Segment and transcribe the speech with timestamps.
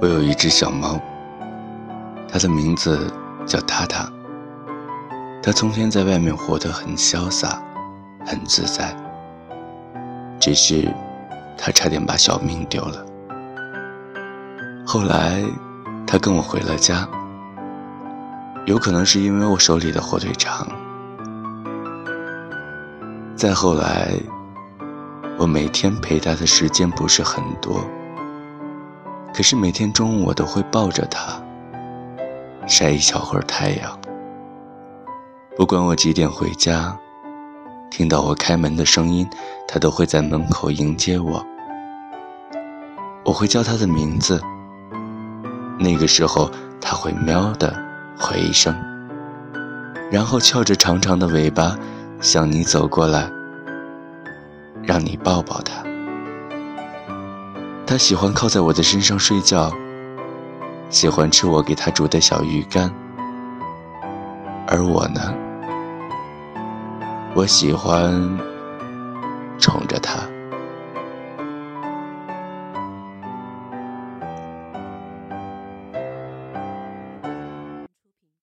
[0.00, 1.00] 我有一只小猫，
[2.28, 3.10] 它的名字
[3.46, 4.10] 叫塔塔。
[5.42, 7.62] 它从前在外面活得很潇洒，
[8.26, 8.94] 很自在。
[10.40, 10.92] 只是，
[11.56, 13.04] 它差点把小命丢了。
[14.86, 15.42] 后来，
[16.06, 17.08] 它跟我回了家。
[18.66, 20.66] 有可能是因为我手里的火腿肠。
[23.36, 24.12] 再后来，
[25.38, 27.84] 我每天陪它的时间不是很多。
[29.34, 31.42] 可是每天中午我都会抱着它，
[32.68, 33.98] 晒一小会儿太阳。
[35.56, 36.96] 不管我几点回家，
[37.90, 39.28] 听到我开门的声音，
[39.66, 41.44] 它都会在门口迎接我。
[43.24, 44.40] 我会叫它的名字，
[45.80, 46.48] 那个时候
[46.80, 47.74] 它会喵的
[48.16, 48.72] 回一声，
[50.12, 51.76] 然后翘着长长的尾巴
[52.20, 53.28] 向你走过来，
[54.84, 55.82] 让你抱抱它。
[57.86, 59.70] 他喜欢靠在我的身上睡觉，
[60.88, 62.90] 喜欢吃我给他煮的小鱼干，
[64.66, 65.20] 而我呢，
[67.34, 68.38] 我喜欢
[69.58, 70.20] 宠着他。